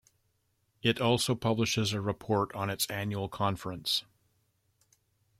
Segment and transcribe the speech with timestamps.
[0.81, 4.03] It also publishes a report on its annual conference.